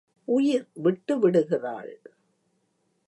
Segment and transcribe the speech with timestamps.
[0.25, 1.93] உயிர் விட்டு விடுகிறாள்.